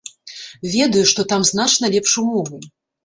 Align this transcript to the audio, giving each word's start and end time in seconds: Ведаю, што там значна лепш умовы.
Ведаю, 0.75 1.03
што 1.13 1.25
там 1.33 1.45
значна 1.53 1.85
лепш 1.97 2.11
умовы. 2.23 2.57